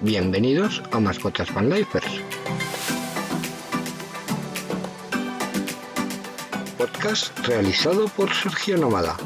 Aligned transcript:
Bienvenidos 0.00 0.80
a 0.92 1.00
Mascotas 1.00 1.52
Van 1.52 1.68
Lifers. 1.68 2.06
Podcast 6.78 7.36
realizado 7.40 8.06
por 8.06 8.32
Sergio 8.32 8.78
Nomada. 8.78 9.16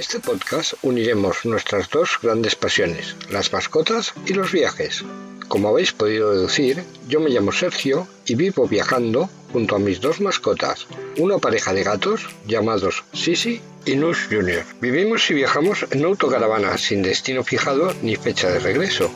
Este 0.00 0.18
podcast 0.18 0.72
uniremos 0.80 1.44
nuestras 1.44 1.90
dos 1.90 2.18
grandes 2.22 2.56
pasiones, 2.56 3.16
las 3.30 3.52
mascotas 3.52 4.14
y 4.24 4.32
los 4.32 4.50
viajes. 4.50 5.04
Como 5.46 5.68
habéis 5.68 5.92
podido 5.92 6.32
deducir, 6.32 6.82
yo 7.06 7.20
me 7.20 7.28
llamo 7.28 7.52
Sergio 7.52 8.08
y 8.24 8.34
vivo 8.34 8.66
viajando 8.66 9.28
junto 9.52 9.76
a 9.76 9.78
mis 9.78 10.00
dos 10.00 10.22
mascotas, 10.22 10.86
una 11.18 11.36
pareja 11.36 11.74
de 11.74 11.84
gatos 11.84 12.30
llamados 12.46 13.04
Sisi 13.12 13.60
y 13.84 13.96
Nush 13.96 14.28
Jr. 14.30 14.64
Vivimos 14.80 15.30
y 15.30 15.34
viajamos 15.34 15.84
en 15.90 16.02
autocaravana 16.02 16.78
sin 16.78 17.02
destino 17.02 17.44
fijado 17.44 17.92
ni 18.00 18.16
fecha 18.16 18.48
de 18.48 18.58
regreso. 18.58 19.10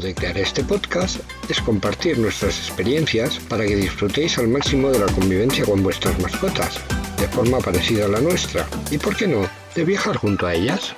De 0.00 0.12
crear 0.12 0.36
este 0.36 0.64
podcast 0.64 1.20
es 1.48 1.60
compartir 1.60 2.18
nuestras 2.18 2.58
experiencias 2.58 3.38
para 3.48 3.64
que 3.64 3.76
disfrutéis 3.76 4.36
al 4.38 4.48
máximo 4.48 4.90
de 4.90 4.98
la 4.98 5.06
convivencia 5.06 5.64
con 5.64 5.84
vuestras 5.84 6.18
mascotas, 6.18 6.80
de 7.16 7.28
forma 7.28 7.58
parecida 7.58 8.06
a 8.06 8.08
la 8.08 8.20
nuestra, 8.20 8.66
y 8.90 8.98
por 8.98 9.16
qué 9.16 9.28
no, 9.28 9.48
de 9.76 9.84
viajar 9.84 10.16
junto 10.16 10.48
a 10.48 10.54
ellas. 10.54 10.96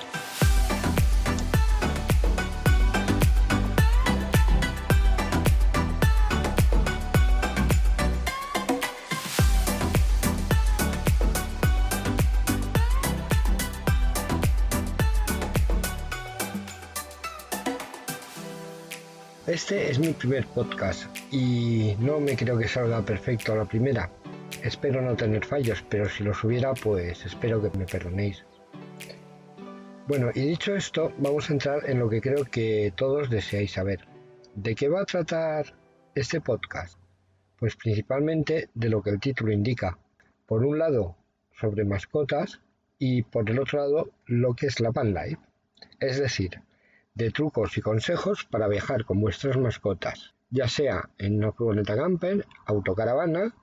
Este 19.47 19.89
es 19.89 19.97
mi 19.97 20.11
primer 20.11 20.45
podcast 20.45 21.05
y 21.31 21.95
no 22.01 22.19
me 22.19 22.35
creo 22.35 22.57
que 22.57 22.67
salga 22.67 23.01
perfecto 23.05 23.53
a 23.53 23.55
la 23.55 23.63
primera. 23.63 24.11
Espero 24.61 25.01
no 25.01 25.15
tener 25.15 25.45
fallos, 25.45 25.85
pero 25.87 26.09
si 26.09 26.25
los 26.25 26.43
hubiera, 26.43 26.73
pues 26.73 27.25
espero 27.25 27.61
que 27.61 27.77
me 27.77 27.85
perdonéis. 27.85 28.43
Bueno, 30.05 30.31
y 30.35 30.41
dicho 30.41 30.75
esto, 30.75 31.13
vamos 31.19 31.49
a 31.49 31.53
entrar 31.53 31.89
en 31.89 31.97
lo 31.97 32.09
que 32.09 32.19
creo 32.19 32.43
que 32.43 32.91
todos 32.93 33.29
deseáis 33.29 33.71
saber. 33.71 34.05
¿De 34.53 34.75
qué 34.75 34.89
va 34.89 35.03
a 35.03 35.05
tratar 35.05 35.73
este 36.13 36.41
podcast? 36.41 36.99
Pues 37.57 37.77
principalmente 37.77 38.69
de 38.73 38.89
lo 38.89 39.01
que 39.01 39.11
el 39.11 39.21
título 39.21 39.53
indica. 39.53 39.97
Por 40.45 40.65
un 40.65 40.77
lado, 40.77 41.15
sobre 41.53 41.85
mascotas 41.85 42.59
y 42.99 43.21
por 43.21 43.49
el 43.49 43.59
otro 43.59 43.79
lado, 43.79 44.09
lo 44.25 44.55
que 44.55 44.67
es 44.67 44.81
la 44.81 44.91
van 44.91 45.13
life. 45.13 45.39
Es 46.01 46.19
decir, 46.19 46.59
de 47.17 47.31
trucos 47.31 47.75
y 47.79 47.81
consejos 47.81 48.45
para 48.45 48.67
viajar 48.67 49.03
con 49.03 49.19
vuestras 49.19 49.57
mascotas, 49.57 50.35
ya 50.51 50.67
sea 50.67 51.09
en 51.17 51.37
una 51.37 51.51
furgoneta 51.51 51.95
camper, 51.95 52.45
autocaravana 52.67 53.55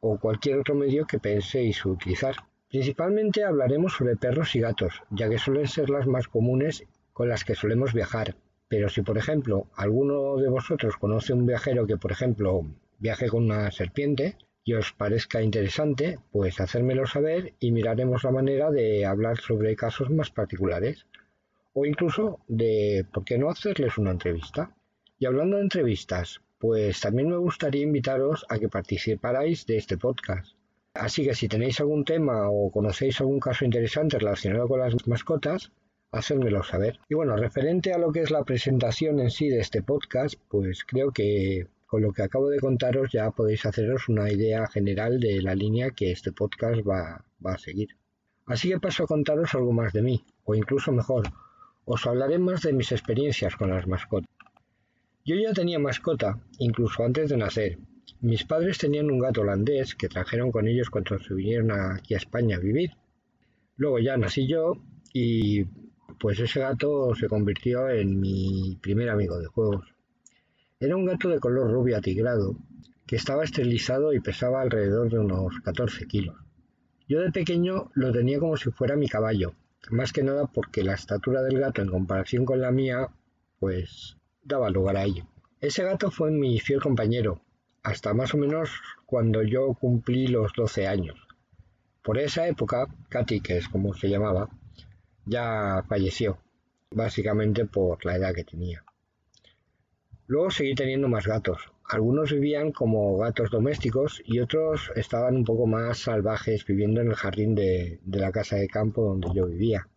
o 0.00 0.18
cualquier 0.18 0.58
otro 0.58 0.74
medio 0.74 1.06
que 1.06 1.18
penséis 1.18 1.86
utilizar. 1.86 2.34
Principalmente 2.68 3.42
hablaremos 3.42 3.94
sobre 3.94 4.16
perros 4.16 4.54
y 4.54 4.60
gatos, 4.60 5.02
ya 5.08 5.30
que 5.30 5.38
suelen 5.38 5.66
ser 5.66 5.88
las 5.88 6.06
más 6.06 6.28
comunes 6.28 6.84
con 7.14 7.30
las 7.30 7.42
que 7.42 7.54
solemos 7.54 7.94
viajar. 7.94 8.36
Pero 8.68 8.90
si 8.90 9.00
por 9.00 9.16
ejemplo 9.16 9.66
alguno 9.74 10.36
de 10.36 10.50
vosotros 10.50 10.98
conoce 10.98 11.32
un 11.32 11.46
viajero 11.46 11.86
que 11.86 11.96
por 11.96 12.12
ejemplo 12.12 12.66
viaje 12.98 13.28
con 13.28 13.44
una 13.44 13.70
serpiente 13.70 14.36
y 14.62 14.74
os 14.74 14.92
parezca 14.92 15.40
interesante, 15.40 16.18
pues 16.32 16.60
hacérmelo 16.60 17.06
saber 17.06 17.54
y 17.60 17.72
miraremos 17.72 18.24
la 18.24 18.30
manera 18.30 18.70
de 18.70 19.06
hablar 19.06 19.38
sobre 19.38 19.74
casos 19.74 20.10
más 20.10 20.30
particulares 20.30 21.06
o 21.72 21.86
incluso 21.86 22.40
de 22.48 23.06
por 23.12 23.24
qué 23.24 23.38
no 23.38 23.50
hacerles 23.50 23.98
una 23.98 24.10
entrevista. 24.10 24.74
Y 25.18 25.26
hablando 25.26 25.56
de 25.56 25.62
entrevistas, 25.62 26.40
pues 26.58 27.00
también 27.00 27.28
me 27.28 27.36
gustaría 27.36 27.82
invitaros 27.82 28.44
a 28.48 28.58
que 28.58 28.68
participarais 28.68 29.66
de 29.66 29.76
este 29.76 29.96
podcast. 29.98 30.54
Así 30.94 31.24
que 31.24 31.34
si 31.34 31.48
tenéis 31.48 31.80
algún 31.80 32.04
tema 32.04 32.50
o 32.50 32.70
conocéis 32.70 33.20
algún 33.20 33.40
caso 33.40 33.64
interesante 33.64 34.18
relacionado 34.18 34.68
con 34.68 34.80
las 34.80 35.06
mascotas, 35.06 35.72
hacérmelo 36.10 36.62
saber. 36.62 36.98
Y 37.08 37.14
bueno, 37.14 37.36
referente 37.36 37.92
a 37.92 37.98
lo 37.98 38.12
que 38.12 38.22
es 38.22 38.30
la 38.30 38.44
presentación 38.44 39.20
en 39.20 39.30
sí 39.30 39.48
de 39.48 39.60
este 39.60 39.82
podcast, 39.82 40.34
pues 40.48 40.84
creo 40.84 41.12
que 41.12 41.68
con 41.86 42.02
lo 42.02 42.12
que 42.12 42.22
acabo 42.22 42.48
de 42.48 42.60
contaros 42.60 43.10
ya 43.12 43.30
podéis 43.30 43.66
haceros 43.66 44.08
una 44.08 44.30
idea 44.30 44.66
general 44.66 45.20
de 45.20 45.40
la 45.42 45.54
línea 45.54 45.90
que 45.90 46.12
este 46.12 46.32
podcast 46.32 46.80
va, 46.86 47.24
va 47.44 47.54
a 47.54 47.58
seguir. 47.58 47.96
Así 48.46 48.68
que 48.68 48.80
paso 48.80 49.04
a 49.04 49.06
contaros 49.06 49.54
algo 49.54 49.72
más 49.72 49.92
de 49.92 50.02
mí, 50.02 50.24
o 50.44 50.54
incluso 50.54 50.92
mejor, 50.92 51.30
os 51.84 52.06
hablaré 52.06 52.38
más 52.38 52.62
de 52.62 52.72
mis 52.72 52.92
experiencias 52.92 53.56
con 53.56 53.70
las 53.70 53.86
mascotas. 53.86 54.30
Yo 55.24 55.36
ya 55.36 55.52
tenía 55.52 55.78
mascota, 55.78 56.38
incluso 56.58 57.04
antes 57.04 57.30
de 57.30 57.36
nacer. 57.36 57.78
Mis 58.20 58.44
padres 58.44 58.78
tenían 58.78 59.10
un 59.10 59.18
gato 59.18 59.42
holandés 59.42 59.94
que 59.94 60.08
trajeron 60.08 60.50
con 60.50 60.66
ellos 60.66 60.90
cuando 60.90 61.18
se 61.18 61.34
vinieron 61.34 61.70
aquí 61.70 62.14
a 62.14 62.18
España 62.18 62.56
a 62.56 62.60
vivir. 62.60 62.90
Luego 63.76 63.98
ya 63.98 64.16
nací 64.16 64.46
yo 64.46 64.72
y 65.12 65.64
pues 66.18 66.38
ese 66.38 66.60
gato 66.60 67.14
se 67.14 67.28
convirtió 67.28 67.88
en 67.88 68.20
mi 68.20 68.78
primer 68.80 69.08
amigo 69.08 69.38
de 69.38 69.46
juegos. 69.46 69.94
Era 70.78 70.96
un 70.96 71.04
gato 71.04 71.28
de 71.28 71.40
color 71.40 71.70
rubio 71.70 71.96
atigrado 71.96 72.56
que 73.06 73.16
estaba 73.16 73.44
esterilizado 73.44 74.12
y 74.12 74.20
pesaba 74.20 74.60
alrededor 74.60 75.10
de 75.10 75.18
unos 75.18 75.58
14 75.60 76.06
kilos. 76.06 76.36
Yo 77.08 77.20
de 77.20 77.32
pequeño 77.32 77.90
lo 77.94 78.12
tenía 78.12 78.38
como 78.38 78.56
si 78.56 78.70
fuera 78.70 78.96
mi 78.96 79.08
caballo, 79.08 79.54
más 79.88 80.12
que 80.12 80.22
nada 80.22 80.46
porque 80.46 80.84
la 80.84 80.94
estatura 80.94 81.42
del 81.42 81.58
gato 81.58 81.82
en 81.82 81.88
comparación 81.88 82.44
con 82.44 82.60
la 82.60 82.70
mía, 82.70 83.08
pues 83.58 84.16
daba 84.42 84.70
lugar 84.70 84.96
a 84.96 85.04
ello. 85.04 85.26
Ese 85.60 85.84
gato 85.84 86.10
fue 86.10 86.30
mi 86.30 86.60
fiel 86.60 86.80
compañero, 86.80 87.40
hasta 87.82 88.14
más 88.14 88.34
o 88.34 88.38
menos 88.38 88.70
cuando 89.06 89.42
yo 89.42 89.74
cumplí 89.74 90.26
los 90.26 90.52
12 90.54 90.86
años. 90.86 91.16
Por 92.02 92.18
esa 92.18 92.46
época, 92.48 92.86
Katy, 93.08 93.40
que 93.40 93.58
es 93.58 93.68
como 93.68 93.94
se 93.94 94.08
llamaba, 94.08 94.48
ya 95.26 95.84
falleció, 95.88 96.38
básicamente 96.90 97.66
por 97.66 98.04
la 98.04 98.16
edad 98.16 98.34
que 98.34 98.44
tenía. 98.44 98.84
Luego 100.26 100.50
seguí 100.50 100.74
teniendo 100.74 101.08
más 101.08 101.26
gatos. 101.26 101.58
Algunos 101.92 102.30
vivían 102.30 102.70
como 102.70 103.18
gatos 103.18 103.50
domésticos 103.50 104.22
y 104.24 104.38
otros 104.38 104.92
estaban 104.94 105.34
un 105.34 105.44
poco 105.44 105.66
más 105.66 105.98
salvajes 105.98 106.64
viviendo 106.64 107.00
en 107.00 107.08
el 107.08 107.16
jardín 107.16 107.56
de, 107.56 107.98
la 108.06 108.30
casa 108.30 108.54
de 108.54 108.68
campo 108.68 109.02
donde 109.02 109.30
yo 109.34 109.48
vivía. 109.48 109.88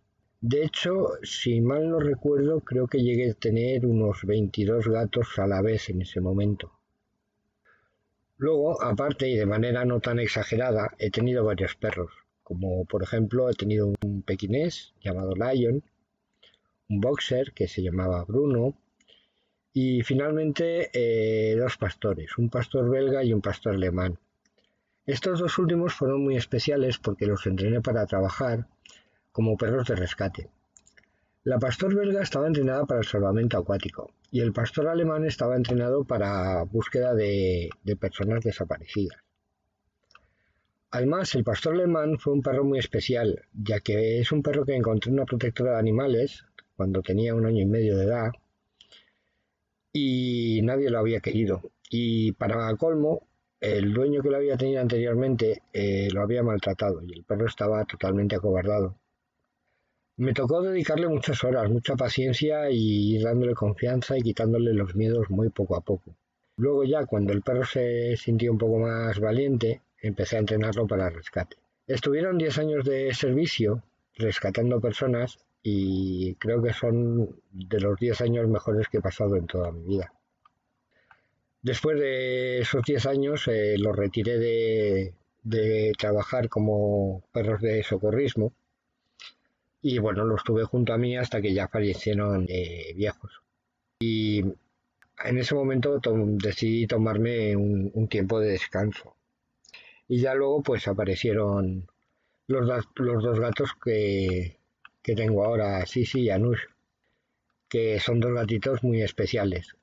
De 0.42 0.64
hecho, 0.66 1.10
si 1.22 1.62
mal 1.62 1.88
no 1.88 2.00
recuerdo, 2.00 2.62
creo 2.62 2.88
que 2.88 3.04
llegué 3.04 3.30
a 3.30 3.36
tener 3.36 3.86
unos 3.86 4.26
22 4.26 4.88
gatos 4.88 5.38
a 5.38 5.46
la 5.46 5.62
vez 5.62 5.88
en 5.90 6.02
ese 6.02 6.20
momento. 6.20 6.72
Luego, 8.38 8.82
aparte 8.82 9.30
y 9.30 9.36
de 9.36 9.46
manera 9.46 9.86
no 9.86 10.00
tan 10.00 10.18
exagerada, 10.18 10.96
he 10.98 11.12
tenido 11.12 11.46
varios 11.46 11.76
perros, 11.76 12.12
como 12.42 12.86
por 12.86 13.04
ejemplo 13.04 13.52
he 13.52 13.54
tenido 13.54 13.94
un 14.04 14.24
pequinés 14.24 14.96
llamado 15.00 15.36
Lion, 15.36 15.84
un 16.90 17.02
boxer 17.02 17.54
que 17.54 17.68
se 17.68 17.84
llamaba 17.84 18.26
Bruno, 18.26 18.76
y 19.74 20.04
finalmente 20.04 20.92
eh, 20.94 21.56
dos 21.56 21.78
pastores, 21.78 22.38
un 22.38 22.50
pastor 22.50 22.90
belga 22.90 23.24
y 23.24 23.34
un 23.34 23.42
pastor 23.42 23.74
alemán. 23.74 24.20
Estos 25.06 25.40
dos 25.40 25.58
últimos 25.58 25.94
fueron 25.96 26.24
muy 26.24 26.38
especiales 26.38 27.00
porque 27.00 27.26
los 27.26 27.46
entrené 27.48 27.82
para 27.82 28.06
trabajar 28.06 28.68
como 29.32 29.58
perros 29.58 29.88
de 29.88 29.96
rescate. 29.96 30.50
La 31.44 31.60
pastor 31.60 31.96
belga 31.96 32.22
estaba 32.22 32.48
entrenada 32.48 32.86
para 32.86 33.02
el 33.02 33.06
salvamento 33.06 33.58
acuático 33.58 34.12
y 34.32 34.40
el 34.42 34.54
pastor 34.54 34.88
alemán 34.88 35.26
estaba 35.26 35.58
entrenado 35.58 36.06
para 36.06 36.64
búsqueda 36.64 37.14
de, 37.16 37.70
de 37.84 37.96
personas 37.96 38.44
desaparecidas. 38.44 39.18
Además, 40.92 41.34
el 41.34 41.44
pastor 41.44 41.74
alemán 41.74 42.20
fue 42.20 42.34
un 42.34 42.44
perro 42.44 42.64
muy 42.64 42.78
especial, 42.78 43.44
ya 43.52 43.80
que 43.80 44.20
es 44.20 44.32
un 44.32 44.44
perro 44.44 44.64
que 44.64 44.76
encontré 44.76 45.10
en 45.10 45.16
una 45.16 45.26
protectora 45.26 45.72
de 45.72 45.80
animales 45.80 46.46
cuando 46.78 47.02
tenía 47.02 47.34
un 47.34 47.48
año 47.48 47.64
y 47.64 47.66
medio 47.66 47.98
de 47.98 48.06
edad 48.06 48.32
y 49.94 50.62
nadie 50.64 50.90
lo 50.90 51.00
había 51.00 51.22
querido. 51.22 51.62
Y 51.90 52.32
para 52.34 52.76
colmo, 52.76 53.28
el 53.62 53.94
dueño 53.94 54.22
que 54.22 54.30
lo 54.30 54.38
había 54.38 54.58
tenido 54.58 54.82
anteriormente 54.82 55.62
eh, 55.72 56.10
lo 56.12 56.22
había 56.24 56.44
maltratado 56.44 57.02
y 57.04 57.14
el 57.14 57.24
perro 57.24 57.46
estaba 57.46 57.86
totalmente 57.86 58.36
acobardado. 58.36 58.98
Me 60.18 60.34
tocó 60.34 60.62
dedicarle 60.62 61.08
muchas 61.08 61.44
horas, 61.44 61.70
mucha 61.70 61.96
paciencia 61.96 62.70
y 62.70 63.16
ir 63.16 63.24
dándole 63.24 63.54
confianza 63.54 64.18
y 64.18 64.22
quitándole 64.22 64.74
los 64.74 64.96
miedos 64.96 65.30
muy 65.30 65.50
poco 65.50 65.76
a 65.76 65.82
poco. 65.82 66.16
Luego 66.58 66.84
ya 66.84 67.06
cuando 67.06 67.34
el 67.34 67.42
perro 67.42 67.66
se 67.66 68.16
sintió 68.18 68.52
un 68.52 68.58
poco 68.58 68.80
más 68.80 69.20
valiente, 69.20 69.82
empecé 70.02 70.36
a 70.36 70.40
entrenarlo 70.40 70.86
para 70.86 71.10
rescate. 71.10 71.58
Estuvieron 71.88 72.38
10 72.38 72.58
años 72.60 72.86
de 72.86 73.14
servicio 73.14 73.82
rescatando 74.16 74.80
personas 74.80 75.40
y 75.64 76.36
creo 76.36 76.62
que 76.62 76.74
son 76.74 77.40
de 77.52 77.80
los 77.80 77.98
10 77.98 78.22
años 78.22 78.48
mejores 78.50 78.90
que 78.90 78.98
he 78.98 79.02
pasado 79.02 79.38
en 79.38 79.48
toda 79.48 79.72
mi 79.72 79.84
vida. 79.86 80.14
Después 81.62 81.98
de 81.98 82.60
esos 82.60 82.84
10 82.84 83.06
años 83.06 83.48
eh, 83.48 83.78
los 83.78 83.96
retiré 83.96 84.38
de, 84.38 85.14
de 85.44 85.94
trabajar 85.98 86.50
como 86.50 87.24
perros 87.32 87.62
de 87.62 87.82
socorrismo 87.84 88.54
y 89.82 90.00
bueno, 90.00 90.26
los 90.26 90.44
tuve 90.44 90.64
junto 90.64 90.94
a 90.94 90.98
mí 90.98 91.18
hasta 91.18 91.42
que 91.42 91.54
ya 91.54 91.68
fallecieron 91.68 92.46
eh, 92.50 92.94
viejos. 92.96 93.42
Y 94.00 94.42
en 95.24 95.38
ese 95.38 95.56
momento 95.56 96.00
decidí 96.38 96.88
tomarme 96.88 97.56
un, 97.56 98.08
tiempo 98.08 98.40
de 98.40 98.52
descanso. 98.52 99.16
Y 100.08 100.20
ya 100.22 100.34
luego 100.36 100.64
pues 100.64 100.88
aparecieron 100.88 101.88
los, 102.48 102.88
los 102.96 103.24
dos 103.24 103.40
gatos 103.40 103.72
que, 103.84 104.58
que 105.04 105.16
tengo 105.16 105.44
ahora, 105.44 105.86
Sisi 105.86 106.22
y 106.22 106.30
Anush, 106.30 106.62
que 107.70 108.00
son 108.00 108.20
dos 108.20 108.34
gatitos 108.34 108.84
muy 108.84 109.02
especiales. 109.02 109.76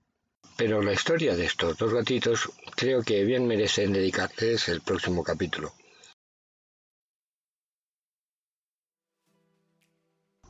Pero 0.57 0.83
la 0.83 0.93
historia 0.93 1.37
de 1.37 1.45
estos 1.45 1.77
dos 1.79 1.93
gatitos 1.93 2.51
creo 2.75 3.03
que 3.03 3.25
bien 3.25 3.47
merecen 3.47 3.93
dedicarles 3.93 4.69
el 4.69 4.81
próximo 4.81 5.23
capítulo. 5.23 5.73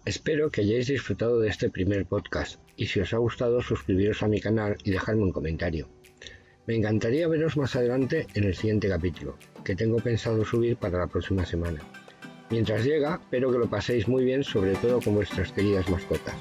Espero 0.05 0.51
que 0.51 0.63
hayáis 0.63 0.87
disfrutado 0.89 1.41
de 1.41 1.49
este 1.49 1.69
primer 1.69 2.07
podcast 2.07 2.59
y 2.77 2.87
si 2.87 3.01
os 3.01 3.13
ha 3.13 3.19
gustado 3.19 3.61
suscribiros 3.61 4.23
a 4.23 4.29
mi 4.29 4.41
canal 4.41 4.77
y 4.83 4.91
dejadme 4.91 5.23
un 5.23 5.33
comentario. 5.33 5.89
Me 6.67 6.75
encantaría 6.75 7.29
veros 7.29 7.57
más 7.57 7.77
adelante 7.77 8.27
en 8.35 8.45
el 8.45 8.55
siguiente 8.55 8.89
capítulo, 8.89 9.37
que 9.65 9.77
tengo 9.77 9.99
pensado 9.99 10.45
subir 10.45 10.77
para 10.77 10.99
la 10.99 11.07
próxima 11.07 11.45
semana. 11.45 11.81
Mientras 12.51 12.85
llega, 12.85 13.15
espero 13.15 13.53
que 13.53 13.59
lo 13.59 13.69
paséis 13.69 14.09
muy 14.09 14.25
bien, 14.25 14.43
sobre 14.43 14.75
todo 14.75 15.01
con 15.01 15.15
vuestras 15.15 15.53
queridas 15.53 15.89
mascotas. 15.89 16.35